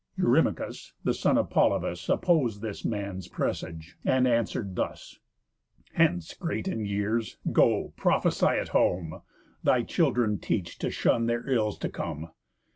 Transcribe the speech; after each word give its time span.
Eurymachus, 0.17 0.93
the 1.03 1.13
son 1.13 1.37
of 1.37 1.51
Polybus, 1.51 2.07
Oppos'd 2.09 2.61
this 2.63 2.83
man's 2.83 3.27
presage, 3.27 3.97
and 4.03 4.27
answer'd 4.27 4.75
thus: 4.75 5.19
"Hence, 5.93 6.33
great 6.33 6.67
in 6.67 6.83
years, 6.87 7.37
go, 7.51 7.93
prophesy 7.97 8.47
at 8.47 8.69
home, 8.69 9.21
Thy 9.61 9.83
children 9.83 10.39
teach 10.39 10.79
to 10.79 10.89
shun 10.89 11.27
their 11.27 11.47
ills 11.47 11.77
to 11.77 11.89
come. 11.89 12.31